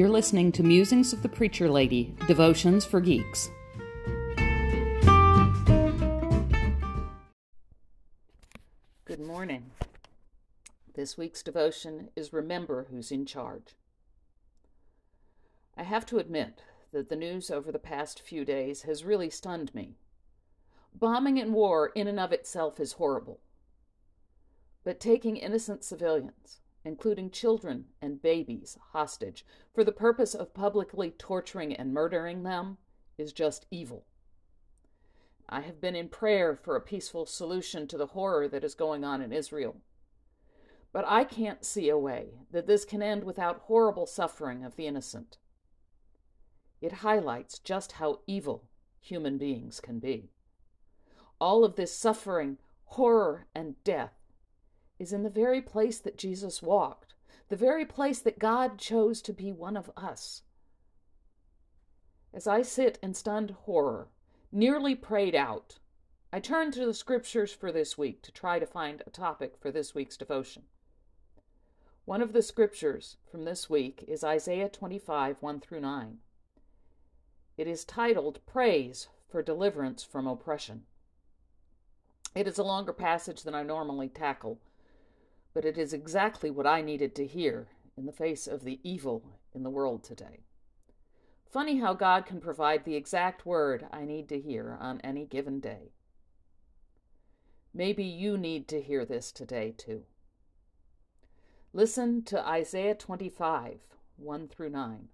You're 0.00 0.08
listening 0.08 0.50
to 0.52 0.62
Musings 0.62 1.12
of 1.12 1.20
the 1.20 1.28
Preacher 1.28 1.68
Lady 1.68 2.14
Devotions 2.26 2.86
for 2.86 3.02
Geeks. 3.02 3.50
Good 9.04 9.20
morning. 9.20 9.72
This 10.94 11.18
week's 11.18 11.42
devotion 11.42 12.08
is 12.16 12.32
Remember 12.32 12.86
Who's 12.90 13.12
in 13.12 13.26
Charge. 13.26 13.76
I 15.76 15.82
have 15.82 16.06
to 16.06 16.16
admit 16.16 16.62
that 16.92 17.10
the 17.10 17.14
news 17.14 17.50
over 17.50 17.70
the 17.70 17.78
past 17.78 18.22
few 18.22 18.46
days 18.46 18.84
has 18.84 19.04
really 19.04 19.28
stunned 19.28 19.74
me. 19.74 19.96
Bombing 20.94 21.38
and 21.38 21.52
war 21.52 21.92
in 21.94 22.06
and 22.06 22.18
of 22.18 22.32
itself 22.32 22.80
is 22.80 22.92
horrible. 22.92 23.40
But 24.82 24.98
taking 24.98 25.36
innocent 25.36 25.84
civilians, 25.84 26.62
including 26.84 27.30
children 27.30 27.86
and 28.00 28.22
babies, 28.22 28.78
hostage 28.92 29.44
for 29.74 29.84
the 29.84 29.92
purpose 29.92 30.34
of 30.34 30.54
publicly 30.54 31.10
torturing 31.10 31.74
and 31.74 31.92
murdering 31.92 32.42
them 32.42 32.78
is 33.18 33.32
just 33.32 33.66
evil. 33.70 34.06
I 35.48 35.60
have 35.62 35.80
been 35.80 35.96
in 35.96 36.08
prayer 36.08 36.54
for 36.54 36.76
a 36.76 36.80
peaceful 36.80 37.26
solution 37.26 37.88
to 37.88 37.98
the 37.98 38.06
horror 38.06 38.48
that 38.48 38.64
is 38.64 38.74
going 38.74 39.04
on 39.04 39.20
in 39.20 39.32
Israel. 39.32 39.76
But 40.92 41.04
I 41.06 41.24
can't 41.24 41.64
see 41.64 41.88
a 41.88 41.98
way 41.98 42.40
that 42.50 42.66
this 42.66 42.84
can 42.84 43.02
end 43.02 43.24
without 43.24 43.62
horrible 43.64 44.06
suffering 44.06 44.64
of 44.64 44.76
the 44.76 44.86
innocent. 44.86 45.38
It 46.80 46.92
highlights 46.92 47.58
just 47.58 47.92
how 47.92 48.20
evil 48.26 48.68
human 49.00 49.38
beings 49.38 49.80
can 49.80 49.98
be. 49.98 50.30
All 51.40 51.64
of 51.64 51.76
this 51.76 51.94
suffering, 51.96 52.58
horror, 52.84 53.46
and 53.54 53.82
death 53.84 54.19
is 55.00 55.14
in 55.14 55.22
the 55.22 55.30
very 55.30 55.62
place 55.62 55.98
that 55.98 56.18
Jesus 56.18 56.62
walked, 56.62 57.14
the 57.48 57.56
very 57.56 57.86
place 57.86 58.20
that 58.20 58.38
God 58.38 58.78
chose 58.78 59.22
to 59.22 59.32
be 59.32 59.50
one 59.50 59.76
of 59.76 59.90
us. 59.96 60.42
As 62.34 62.46
I 62.46 62.60
sit 62.60 62.98
in 63.02 63.14
stunned 63.14 63.52
horror, 63.62 64.08
nearly 64.52 64.94
prayed 64.94 65.34
out, 65.34 65.78
I 66.32 66.38
turn 66.38 66.70
to 66.72 66.84
the 66.84 66.94
scriptures 66.94 67.52
for 67.52 67.72
this 67.72 67.96
week 67.96 68.22
to 68.22 68.30
try 68.30 68.58
to 68.58 68.66
find 68.66 69.02
a 69.04 69.10
topic 69.10 69.54
for 69.58 69.72
this 69.72 69.94
week's 69.94 70.18
devotion. 70.18 70.64
One 72.04 72.20
of 72.20 72.34
the 72.34 72.42
scriptures 72.42 73.16
from 73.30 73.44
this 73.44 73.70
week 73.70 74.04
is 74.06 74.22
Isaiah 74.22 74.68
25, 74.68 75.38
1 75.40 75.60
through 75.60 75.80
9. 75.80 76.18
It 77.56 77.66
is 77.66 77.84
titled 77.84 78.44
Praise 78.46 79.08
for 79.28 79.42
Deliverance 79.42 80.04
from 80.04 80.26
Oppression. 80.26 80.82
It 82.34 82.46
is 82.46 82.58
a 82.58 82.64
longer 82.64 82.92
passage 82.92 83.42
than 83.42 83.54
I 83.54 83.62
normally 83.62 84.08
tackle, 84.08 84.60
but 85.52 85.64
it 85.64 85.76
is 85.76 85.92
exactly 85.92 86.50
what 86.50 86.66
I 86.66 86.80
needed 86.80 87.14
to 87.16 87.26
hear 87.26 87.68
in 87.96 88.06
the 88.06 88.12
face 88.12 88.46
of 88.46 88.64
the 88.64 88.80
evil 88.82 89.24
in 89.54 89.62
the 89.62 89.70
world 89.70 90.04
today. 90.04 90.44
Funny 91.50 91.80
how 91.80 91.94
God 91.94 92.26
can 92.26 92.40
provide 92.40 92.84
the 92.84 92.94
exact 92.94 93.44
word 93.44 93.86
I 93.92 94.04
need 94.04 94.28
to 94.28 94.40
hear 94.40 94.78
on 94.80 95.00
any 95.00 95.24
given 95.24 95.58
day. 95.58 95.92
Maybe 97.74 98.04
you 98.04 98.38
need 98.38 98.68
to 98.68 98.80
hear 98.80 99.04
this 99.04 99.32
today, 99.32 99.74
too. 99.76 100.04
Listen 101.72 102.22
to 102.24 102.46
Isaiah 102.46 102.94
25, 102.94 103.80
1 104.16 104.48
through 104.48 104.70
9. 104.70 105.08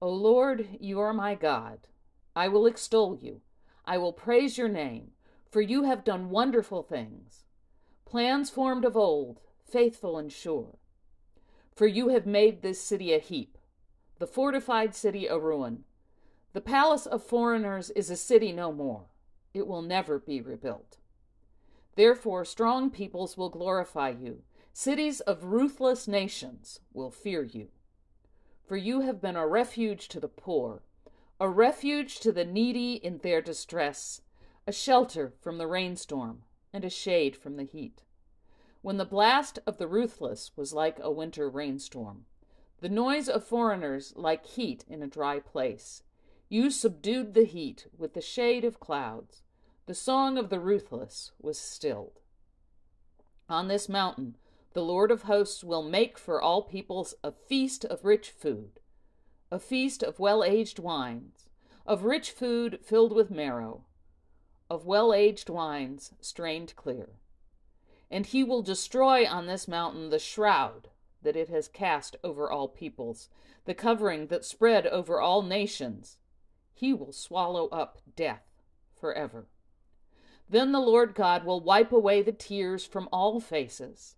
O 0.00 0.08
Lord, 0.08 0.68
you 0.80 0.98
are 1.00 1.12
my 1.12 1.34
God. 1.34 1.80
I 2.34 2.48
will 2.48 2.66
extol 2.66 3.18
you. 3.20 3.40
I 3.84 3.98
will 3.98 4.12
praise 4.12 4.58
your 4.58 4.68
name, 4.68 5.12
for 5.50 5.60
you 5.60 5.84
have 5.84 6.04
done 6.04 6.30
wonderful 6.30 6.82
things 6.82 7.44
plans 8.04 8.50
formed 8.50 8.84
of 8.84 8.96
old, 8.96 9.40
faithful 9.64 10.18
and 10.18 10.32
sure. 10.32 10.78
For 11.74 11.86
you 11.86 12.08
have 12.08 12.26
made 12.26 12.62
this 12.62 12.80
city 12.80 13.12
a 13.12 13.18
heap, 13.18 13.56
the 14.18 14.26
fortified 14.26 14.94
city 14.94 15.26
a 15.26 15.38
ruin. 15.38 15.84
The 16.52 16.60
palace 16.60 17.06
of 17.06 17.22
foreigners 17.22 17.90
is 17.90 18.10
a 18.10 18.16
city 18.16 18.52
no 18.52 18.72
more. 18.72 19.06
It 19.54 19.66
will 19.66 19.82
never 19.82 20.18
be 20.18 20.40
rebuilt. 20.40 20.98
Therefore, 21.94 22.44
strong 22.44 22.90
peoples 22.90 23.36
will 23.36 23.48
glorify 23.48 24.10
you. 24.10 24.42
Cities 24.72 25.20
of 25.20 25.44
ruthless 25.44 26.08
nations 26.08 26.80
will 26.92 27.10
fear 27.10 27.42
you. 27.42 27.68
For 28.66 28.76
you 28.76 29.00
have 29.00 29.20
been 29.20 29.36
a 29.36 29.46
refuge 29.46 30.08
to 30.08 30.20
the 30.20 30.28
poor, 30.28 30.82
a 31.40 31.48
refuge 31.48 32.20
to 32.20 32.32
the 32.32 32.44
needy 32.44 32.94
in 32.94 33.18
their 33.18 33.42
distress, 33.42 34.22
a 34.66 34.72
shelter 34.72 35.34
from 35.40 35.58
the 35.58 35.66
rainstorm, 35.66 36.44
and 36.72 36.84
a 36.84 36.90
shade 36.90 37.36
from 37.36 37.56
the 37.56 37.64
heat. 37.64 38.02
When 38.80 38.96
the 38.96 39.04
blast 39.04 39.58
of 39.66 39.78
the 39.78 39.86
ruthless 39.86 40.56
was 40.56 40.72
like 40.72 40.98
a 41.00 41.10
winter 41.10 41.48
rainstorm, 41.48 42.24
the 42.80 42.88
noise 42.88 43.28
of 43.28 43.44
foreigners 43.44 44.12
like 44.16 44.44
heat 44.44 44.84
in 44.88 45.02
a 45.02 45.06
dry 45.06 45.38
place, 45.38 46.02
you 46.48 46.70
subdued 46.70 47.34
the 47.34 47.44
heat 47.44 47.86
with 47.96 48.14
the 48.14 48.20
shade 48.20 48.64
of 48.64 48.80
clouds. 48.80 49.42
The 49.86 49.94
song 49.94 50.36
of 50.36 50.50
the 50.50 50.60
ruthless 50.60 51.32
was 51.40 51.58
stilled. 51.58 52.20
On 53.48 53.68
this 53.68 53.88
mountain, 53.88 54.36
the 54.72 54.82
Lord 54.82 55.10
of 55.10 55.22
hosts 55.22 55.62
will 55.62 55.82
make 55.82 56.18
for 56.18 56.40
all 56.40 56.62
peoples 56.62 57.14
a 57.22 57.30
feast 57.30 57.84
of 57.84 58.04
rich 58.04 58.30
food, 58.30 58.80
a 59.50 59.58
feast 59.58 60.02
of 60.02 60.18
well 60.18 60.42
aged 60.42 60.78
wines, 60.78 61.48
of 61.86 62.04
rich 62.04 62.30
food 62.30 62.80
filled 62.82 63.12
with 63.12 63.30
marrow, 63.30 63.84
of 64.72 64.86
well 64.86 65.12
aged 65.12 65.50
wines 65.50 66.12
strained 66.22 66.74
clear. 66.76 67.10
And 68.10 68.24
he 68.24 68.42
will 68.42 68.62
destroy 68.62 69.28
on 69.28 69.46
this 69.46 69.68
mountain 69.68 70.08
the 70.08 70.18
shroud 70.18 70.88
that 71.20 71.36
it 71.36 71.50
has 71.50 71.68
cast 71.68 72.16
over 72.24 72.50
all 72.50 72.68
peoples, 72.68 73.28
the 73.66 73.74
covering 73.74 74.28
that 74.28 74.46
spread 74.46 74.86
over 74.86 75.20
all 75.20 75.42
nations. 75.42 76.16
He 76.72 76.94
will 76.94 77.12
swallow 77.12 77.68
up 77.68 77.98
death 78.16 78.44
forever. 78.98 79.46
Then 80.48 80.72
the 80.72 80.80
Lord 80.80 81.14
God 81.14 81.44
will 81.44 81.60
wipe 81.60 81.92
away 81.92 82.22
the 82.22 82.32
tears 82.32 82.86
from 82.86 83.10
all 83.12 83.40
faces, 83.40 84.16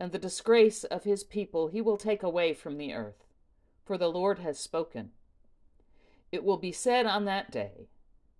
and 0.00 0.10
the 0.10 0.18
disgrace 0.18 0.82
of 0.82 1.04
his 1.04 1.22
people 1.22 1.68
he 1.68 1.80
will 1.80 1.96
take 1.96 2.24
away 2.24 2.52
from 2.52 2.78
the 2.78 2.92
earth. 2.92 3.28
For 3.84 3.96
the 3.96 4.10
Lord 4.10 4.40
has 4.40 4.58
spoken. 4.58 5.12
It 6.32 6.42
will 6.42 6.58
be 6.58 6.72
said 6.72 7.06
on 7.06 7.26
that 7.26 7.52
day, 7.52 7.86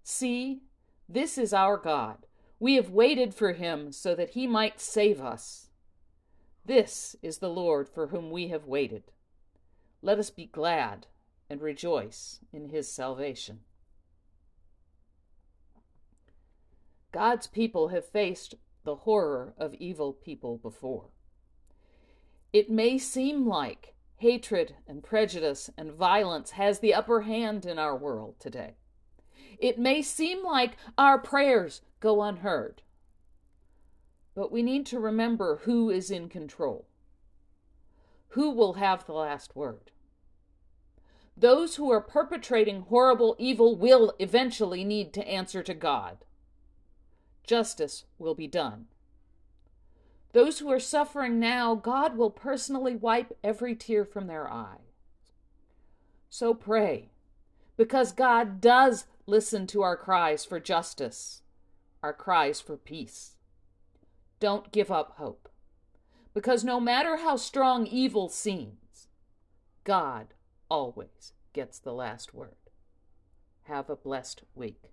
See, 0.02 0.62
this 1.08 1.38
is 1.38 1.52
our 1.52 1.76
God. 1.76 2.26
We 2.58 2.76
have 2.76 2.90
waited 2.90 3.34
for 3.34 3.52
him 3.52 3.92
so 3.92 4.14
that 4.14 4.30
he 4.30 4.46
might 4.46 4.80
save 4.80 5.20
us. 5.20 5.68
This 6.64 7.14
is 7.22 7.38
the 7.38 7.50
Lord 7.50 7.88
for 7.88 8.06
whom 8.06 8.30
we 8.30 8.48
have 8.48 8.66
waited. 8.66 9.04
Let 10.00 10.18
us 10.18 10.30
be 10.30 10.46
glad 10.46 11.06
and 11.50 11.60
rejoice 11.60 12.40
in 12.52 12.70
his 12.70 12.90
salvation. 12.90 13.60
God's 17.12 17.46
people 17.46 17.88
have 17.88 18.06
faced 18.06 18.54
the 18.84 18.96
horror 18.96 19.54
of 19.58 19.74
evil 19.74 20.12
people 20.12 20.58
before. 20.58 21.10
It 22.52 22.70
may 22.70 22.98
seem 22.98 23.46
like 23.46 23.94
hatred 24.16 24.76
and 24.86 25.02
prejudice 25.02 25.70
and 25.76 25.92
violence 25.92 26.52
has 26.52 26.78
the 26.78 26.94
upper 26.94 27.22
hand 27.22 27.66
in 27.66 27.78
our 27.78 27.96
world 27.96 28.36
today. 28.38 28.74
It 29.58 29.78
may 29.78 30.02
seem 30.02 30.44
like 30.44 30.76
our 30.98 31.18
prayers 31.18 31.82
go 32.00 32.22
unheard. 32.22 32.82
But 34.34 34.50
we 34.50 34.62
need 34.62 34.86
to 34.86 34.98
remember 34.98 35.60
who 35.64 35.90
is 35.90 36.10
in 36.10 36.28
control. 36.28 36.86
Who 38.28 38.50
will 38.50 38.74
have 38.74 39.06
the 39.06 39.12
last 39.12 39.54
word? 39.54 39.92
Those 41.36 41.76
who 41.76 41.90
are 41.90 42.00
perpetrating 42.00 42.82
horrible 42.82 43.36
evil 43.38 43.76
will 43.76 44.14
eventually 44.18 44.84
need 44.84 45.12
to 45.14 45.28
answer 45.28 45.62
to 45.62 45.74
God. 45.74 46.18
Justice 47.44 48.04
will 48.18 48.34
be 48.34 48.46
done. 48.46 48.86
Those 50.32 50.58
who 50.58 50.70
are 50.70 50.80
suffering 50.80 51.38
now, 51.38 51.74
God 51.74 52.16
will 52.16 52.30
personally 52.30 52.96
wipe 52.96 53.36
every 53.44 53.76
tear 53.76 54.04
from 54.04 54.26
their 54.26 54.50
eyes. 54.50 54.78
So 56.28 56.54
pray, 56.54 57.10
because 57.76 58.12
God 58.12 58.60
does 58.60 59.06
listen 59.26 59.66
to 59.68 59.82
our 59.82 59.96
cries 59.96 60.44
for 60.44 60.60
justice, 60.60 61.42
our 62.02 62.12
cries 62.12 62.60
for 62.60 62.76
peace. 62.76 63.36
Don't 64.40 64.72
give 64.72 64.90
up 64.90 65.14
hope, 65.16 65.48
because 66.34 66.64
no 66.64 66.78
matter 66.78 67.16
how 67.16 67.36
strong 67.36 67.86
evil 67.86 68.28
seems, 68.28 69.08
God 69.84 70.28
always 70.68 71.32
gets 71.52 71.78
the 71.78 71.92
last 71.92 72.34
word. 72.34 72.56
Have 73.64 73.88
a 73.88 73.96
blessed 73.96 74.42
week. 74.54 74.90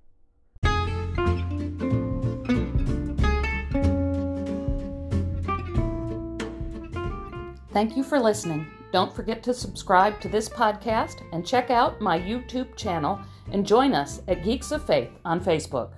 Thank 7.74 7.96
you 7.96 8.04
for 8.04 8.20
listening. 8.20 8.68
Don't 8.92 9.14
forget 9.14 9.42
to 9.44 9.54
subscribe 9.54 10.20
to 10.22 10.28
this 10.28 10.50
podcast 10.50 11.22
and 11.32 11.46
check 11.46 11.70
out 11.70 12.02
my 12.02 12.20
YouTube 12.20 12.76
channel 12.76 13.20
and 13.52 13.66
join 13.66 13.94
us 13.94 14.22
at 14.28 14.44
Geeks 14.44 14.72
of 14.72 14.86
Faith 14.86 15.12
on 15.24 15.40
Facebook. 15.40 15.92